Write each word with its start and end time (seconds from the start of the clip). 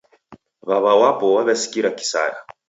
W'aw'a 0.67 0.93
wapo 1.01 1.25
waw'esikira 1.35 1.89
kisaya 1.97 2.37